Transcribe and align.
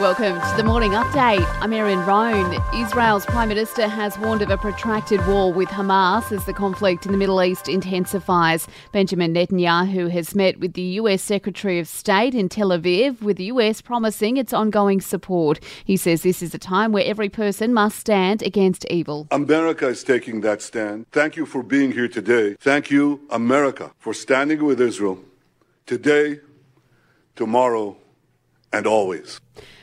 Welcome 0.00 0.40
to 0.40 0.56
the 0.56 0.64
morning 0.64 0.92
update. 0.92 1.44
I'm 1.60 1.74
Erin 1.74 1.98
Roan. 2.06 2.58
Israel's 2.74 3.26
Prime 3.26 3.50
Minister 3.50 3.86
has 3.86 4.18
warned 4.18 4.40
of 4.40 4.48
a 4.48 4.56
protracted 4.56 5.24
war 5.26 5.52
with 5.52 5.68
Hamas 5.68 6.32
as 6.32 6.46
the 6.46 6.54
conflict 6.54 7.04
in 7.04 7.12
the 7.12 7.18
Middle 7.18 7.42
East 7.42 7.68
intensifies. 7.68 8.66
Benjamin 8.92 9.34
Netanyahu 9.34 10.10
has 10.10 10.34
met 10.34 10.58
with 10.58 10.72
the 10.72 10.96
US 11.02 11.20
Secretary 11.20 11.78
of 11.78 11.86
State 11.86 12.34
in 12.34 12.48
Tel 12.48 12.70
Aviv, 12.70 13.20
with 13.20 13.36
the 13.36 13.44
US 13.44 13.82
promising 13.82 14.38
its 14.38 14.54
ongoing 14.54 15.02
support. 15.02 15.62
He 15.84 15.98
says 15.98 16.22
this 16.22 16.40
is 16.40 16.54
a 16.54 16.58
time 16.58 16.92
where 16.92 17.04
every 17.04 17.28
person 17.28 17.74
must 17.74 17.98
stand 17.98 18.42
against 18.42 18.86
evil. 18.86 19.28
America 19.30 19.86
is 19.86 20.02
taking 20.02 20.40
that 20.40 20.62
stand. 20.62 21.10
Thank 21.12 21.36
you 21.36 21.44
for 21.44 21.62
being 21.62 21.92
here 21.92 22.08
today. 22.08 22.56
Thank 22.58 22.90
you, 22.90 23.20
America, 23.28 23.92
for 23.98 24.14
standing 24.14 24.64
with 24.64 24.80
Israel 24.80 25.22
today, 25.84 26.40
tomorrow, 27.36 27.98
and 28.72 28.86
always. 28.86 29.42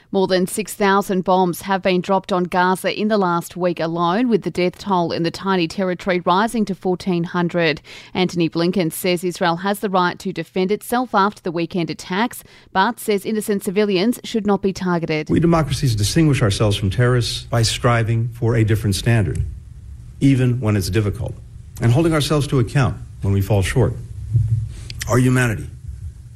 More 0.10 0.28
than 0.28 0.48
6,000 0.48 1.26
bombs 1.26 1.62
have 1.64 1.82
been 1.82 2.00
dropped 2.00 2.32
on 2.32 2.46
Gaza 2.46 2.98
in 2.98 3.10
the 3.10 3.18
last 3.18 3.58
week 3.58 3.82
alone, 3.82 4.30
with 4.30 4.44
the 4.44 4.50
death 4.52 4.78
toll 4.78 5.12
in 5.12 5.24
the 5.24 5.32
tiny 5.32 5.68
territory 5.68 6.22
rising 6.22 6.64
to 6.66 6.74
1,400. 6.74 7.82
Antony 8.14 8.50
Blinken 8.50 8.90
says 8.90 9.26
Israel 9.26 9.58
has 9.58 9.82
the 9.82 9.90
right 9.90 10.18
to 10.20 10.32
defend 10.32 10.72
itself 10.72 11.14
after 11.14 11.42
the 11.42 11.52
weekend 11.52 11.90
attacks, 11.90 12.42
but 12.72 13.02
says 13.02 13.26
innocent 13.26 13.66
civilians 13.66 14.18
should 14.24 14.48
not 14.48 14.62
be 14.62 14.72
targeted. 14.72 15.30
We 15.30 15.42
democracies 15.42 15.94
distinguish 15.94 16.42
ourselves 16.42 16.78
from 16.78 16.90
terrorists 16.90 17.44
by 17.44 17.64
striving 17.64 18.30
for 18.30 18.56
a 18.56 18.64
different 18.64 18.96
standard, 18.96 19.44
even 20.22 20.62
when 20.62 20.78
it's 20.78 20.90
difficult, 20.90 21.34
and 21.82 21.92
holding 21.92 22.14
ourselves 22.14 22.48
to 22.48 22.60
account 22.60 22.96
when 23.24 23.34
we 23.34 23.42
fall 23.42 23.62
short. 23.62 23.92
Our 25.10 25.18
humanity, 25.18 25.68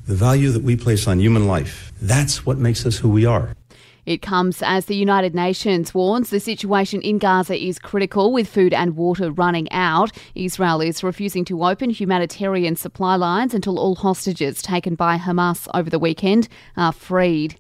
the 0.08 0.16
value 0.16 0.52
that 0.52 0.62
we 0.62 0.76
place 0.76 1.08
on 1.08 1.22
human 1.22 1.48
life, 1.48 1.94
that's 2.02 2.46
what 2.46 2.58
makes 2.58 2.86
us 2.86 2.98
who 2.98 3.08
we 3.08 3.26
are. 3.26 3.56
It 4.06 4.22
comes 4.22 4.64
as 4.64 4.86
the 4.86 4.96
United 4.96 5.36
Nations 5.36 5.94
warns 5.94 6.32
the 6.32 6.40
situation 6.40 7.02
in 7.02 7.20
Gaza 7.20 7.56
is 7.56 7.78
critical 7.78 8.34
with 8.34 8.50
food 8.50 8.74
and 8.74 8.98
water 8.98 9.32
running 9.32 9.72
out. 9.72 10.12
Israel 10.34 10.82
is 10.82 11.04
refusing 11.04 11.46
to 11.46 11.64
open 11.64 11.92
humanitarian 11.92 12.76
supply 12.76 13.16
lines 13.16 13.54
until 13.54 13.78
all 13.78 13.96
hostages 13.96 14.62
taken 14.64 14.96
by 14.96 15.18
Hamas 15.18 15.68
over 15.76 15.90
the 15.90 16.00
weekend 16.00 16.48
are 16.76 16.92
freed. 16.92 17.58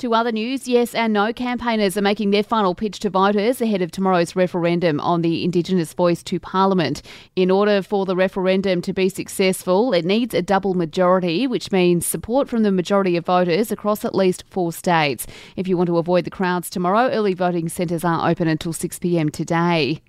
To 0.00 0.14
other 0.14 0.32
news, 0.32 0.66
yes 0.66 0.94
and 0.94 1.12
no 1.12 1.30
campaigners 1.30 1.94
are 1.94 2.00
making 2.00 2.30
their 2.30 2.42
final 2.42 2.74
pitch 2.74 3.00
to 3.00 3.10
voters 3.10 3.60
ahead 3.60 3.82
of 3.82 3.90
tomorrow's 3.90 4.34
referendum 4.34 4.98
on 4.98 5.20
the 5.20 5.44
Indigenous 5.44 5.92
voice 5.92 6.22
to 6.22 6.40
Parliament. 6.40 7.02
In 7.36 7.50
order 7.50 7.82
for 7.82 8.06
the 8.06 8.16
referendum 8.16 8.80
to 8.80 8.94
be 8.94 9.10
successful, 9.10 9.92
it 9.92 10.06
needs 10.06 10.32
a 10.32 10.40
double 10.40 10.72
majority, 10.72 11.46
which 11.46 11.70
means 11.70 12.06
support 12.06 12.48
from 12.48 12.62
the 12.62 12.72
majority 12.72 13.14
of 13.18 13.26
voters 13.26 13.70
across 13.70 14.02
at 14.02 14.14
least 14.14 14.42
four 14.48 14.72
states. 14.72 15.26
If 15.54 15.68
you 15.68 15.76
want 15.76 15.88
to 15.88 15.98
avoid 15.98 16.24
the 16.24 16.30
crowds 16.30 16.70
tomorrow, 16.70 17.10
early 17.10 17.34
voting 17.34 17.68
centres 17.68 18.02
are 18.02 18.30
open 18.30 18.48
until 18.48 18.72
6pm 18.72 19.30
today. 19.30 20.00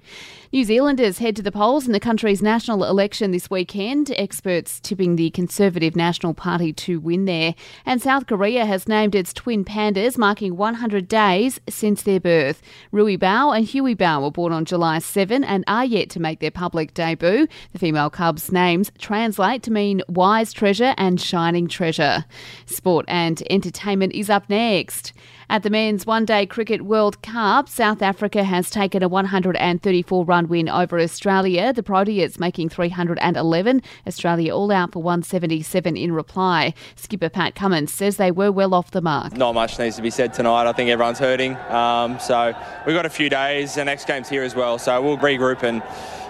New 0.53 0.65
Zealanders 0.65 1.19
head 1.19 1.37
to 1.37 1.41
the 1.41 1.49
polls 1.49 1.85
in 1.85 1.93
the 1.93 1.99
country's 1.99 2.41
national 2.41 2.83
election 2.83 3.31
this 3.31 3.49
weekend, 3.49 4.11
experts 4.17 4.81
tipping 4.81 5.15
the 5.15 5.29
Conservative 5.29 5.95
National 5.95 6.33
Party 6.33 6.73
to 6.73 6.99
win 6.99 7.23
there. 7.23 7.55
And 7.85 8.01
South 8.01 8.27
Korea 8.27 8.65
has 8.65 8.85
named 8.85 9.15
its 9.15 9.31
twin 9.31 9.63
pandas, 9.81 10.15
marking 10.15 10.57
100 10.57 11.07
days 11.07 11.59
since 11.67 12.03
their 12.03 12.19
birth. 12.19 12.61
Rui 12.91 13.17
Bao 13.17 13.57
and 13.57 13.67
Hui 13.67 13.95
Bao 13.95 14.21
were 14.21 14.29
born 14.29 14.53
on 14.53 14.63
July 14.63 14.99
7 14.99 15.43
and 15.43 15.63
are 15.67 15.85
yet 15.85 16.07
to 16.11 16.19
make 16.19 16.39
their 16.39 16.51
public 16.51 16.93
debut. 16.93 17.47
The 17.73 17.79
female 17.79 18.11
cubs' 18.11 18.51
names 18.51 18.91
translate 18.99 19.63
to 19.63 19.71
mean 19.71 20.03
wise 20.07 20.53
treasure 20.53 20.93
and 20.97 21.19
shining 21.19 21.67
treasure. 21.67 22.25
Sport 22.67 23.05
and 23.07 23.41
entertainment 23.49 24.13
is 24.13 24.29
up 24.29 24.47
next. 24.49 25.13
At 25.51 25.63
the 25.63 25.69
Men's 25.69 26.05
One 26.05 26.23
Day 26.23 26.45
Cricket 26.45 26.83
World 26.83 27.21
Cup, 27.23 27.67
South 27.67 28.01
Africa 28.01 28.41
has 28.45 28.69
taken 28.69 29.03
a 29.03 29.09
134 29.09 30.23
run 30.23 30.47
win 30.47 30.69
over 30.69 30.97
Australia. 30.97 31.73
The 31.73 31.83
Proteas 31.83 32.39
making 32.39 32.69
311, 32.69 33.81
Australia 34.07 34.55
all 34.55 34.71
out 34.71 34.93
for 34.93 35.03
177 35.03 35.97
in 35.97 36.13
reply. 36.13 36.73
Skipper 36.95 37.27
Pat 37.27 37.53
Cummins 37.53 37.91
says 37.91 38.15
they 38.15 38.31
were 38.31 38.49
well 38.49 38.73
off 38.73 38.91
the 38.91 39.01
mark. 39.01 39.35
Not 39.35 39.53
much 39.53 39.70
needs 39.79 39.95
to 39.95 40.01
be 40.01 40.09
said 40.09 40.33
tonight. 40.33 40.67
I 40.67 40.73
think 40.73 40.89
everyone's 40.89 41.19
hurting. 41.19 41.55
Um, 41.69 42.19
so 42.19 42.53
we've 42.85 42.95
got 42.95 43.05
a 43.05 43.09
few 43.09 43.29
days. 43.29 43.75
The 43.75 43.85
next 43.85 44.05
game's 44.05 44.29
here 44.29 44.43
as 44.43 44.55
well. 44.55 44.77
So 44.77 45.01
we'll 45.01 45.17
regroup 45.17 45.63
and, 45.63 45.81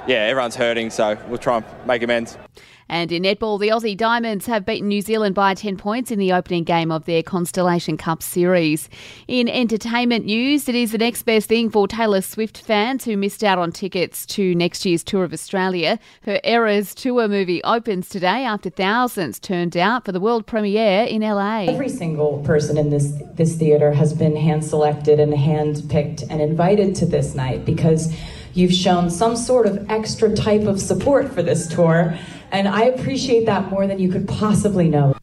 yeah, 0.07 0.17
everyone's 0.17 0.55
hurting. 0.55 0.89
So 0.89 1.17
we'll 1.27 1.37
try 1.37 1.57
and 1.57 1.65
make 1.85 2.03
amends. 2.03 2.37
And 2.91 3.09
in 3.09 3.23
netball, 3.23 3.57
the 3.57 3.69
Aussie 3.69 3.95
Diamonds 3.95 4.47
have 4.47 4.65
beaten 4.65 4.89
New 4.89 5.01
Zealand 5.01 5.33
by 5.33 5.53
10 5.53 5.77
points 5.77 6.11
in 6.11 6.19
the 6.19 6.33
opening 6.33 6.65
game 6.65 6.91
of 6.91 7.05
their 7.05 7.23
Constellation 7.23 7.95
Cup 7.95 8.21
series. 8.21 8.89
In 9.29 9.47
entertainment 9.47 10.25
news, 10.25 10.67
it 10.67 10.75
is 10.75 10.91
the 10.91 10.97
next 10.97 11.23
best 11.23 11.47
thing 11.47 11.69
for 11.69 11.87
Taylor 11.87 12.19
Swift 12.19 12.61
fans 12.61 13.05
who 13.05 13.15
missed 13.15 13.45
out 13.45 13.57
on 13.57 13.71
tickets 13.71 14.25
to 14.25 14.53
next 14.55 14.85
year's 14.85 15.05
tour 15.05 15.23
of 15.23 15.31
Australia. 15.31 15.99
Her 16.23 16.41
Eras 16.43 16.93
tour 16.93 17.29
movie 17.29 17.63
opens 17.63 18.09
today 18.09 18.43
after 18.43 18.69
thousands 18.69 19.39
turned 19.39 19.77
out 19.77 20.03
for 20.03 20.11
the 20.11 20.19
world 20.19 20.45
premiere 20.45 21.05
in 21.05 21.21
LA. 21.21 21.67
Every 21.69 21.87
single 21.87 22.43
person 22.43 22.77
in 22.77 22.89
this 22.89 23.13
this 23.35 23.55
theater 23.55 23.93
has 23.93 24.13
been 24.13 24.35
hand 24.35 24.65
selected 24.65 25.17
and 25.17 25.33
hand 25.33 25.85
picked 25.87 26.23
and 26.23 26.41
invited 26.41 26.95
to 26.95 27.05
this 27.05 27.35
night 27.35 27.63
because 27.63 28.13
you've 28.53 28.73
shown 28.73 29.09
some 29.09 29.35
sort 29.35 29.65
of 29.65 29.89
extra 29.89 30.33
type 30.35 30.63
of 30.63 30.81
support 30.81 31.31
for 31.31 31.41
this 31.41 31.67
tour 31.67 32.17
and 32.51 32.67
I 32.67 32.83
appreciate 32.83 33.45
that 33.45 33.69
more 33.69 33.87
than 33.87 33.99
you 33.99 34.09
could 34.09 34.27
possibly 34.27 34.89
know. 34.89 35.15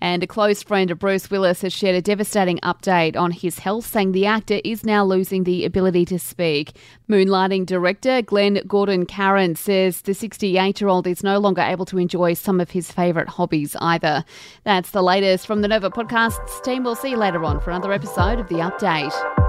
And 0.00 0.24
a 0.24 0.26
close 0.26 0.64
friend 0.64 0.90
of 0.90 0.98
Bruce 0.98 1.30
Willis 1.30 1.62
has 1.62 1.72
shared 1.72 1.94
a 1.94 2.02
devastating 2.02 2.58
update 2.58 3.16
on 3.16 3.30
his 3.30 3.60
health, 3.60 3.86
saying 3.86 4.10
the 4.10 4.26
actor 4.26 4.60
is 4.64 4.84
now 4.84 5.04
losing 5.04 5.44
the 5.44 5.64
ability 5.64 6.04
to 6.06 6.18
speak. 6.18 6.72
Moonlighting 7.08 7.66
director 7.66 8.20
Glenn 8.20 8.62
Gordon 8.66 9.06
Caron 9.06 9.54
says 9.54 10.00
the 10.00 10.12
68 10.12 10.80
year 10.80 10.88
old 10.88 11.06
is 11.06 11.22
no 11.22 11.38
longer 11.38 11.62
able 11.62 11.84
to 11.84 11.98
enjoy 11.98 12.34
some 12.34 12.60
of 12.60 12.72
his 12.72 12.90
favourite 12.90 13.28
hobbies 13.28 13.76
either. 13.80 14.24
That's 14.64 14.90
the 14.90 15.02
latest 15.02 15.46
from 15.46 15.62
the 15.62 15.68
Nova 15.68 15.90
Podcasts 15.90 16.60
team. 16.64 16.82
We'll 16.82 16.96
see 16.96 17.10
you 17.10 17.16
later 17.16 17.44
on 17.44 17.60
for 17.60 17.70
another 17.70 17.92
episode 17.92 18.40
of 18.40 18.48
The 18.48 18.56
Update. 18.56 19.41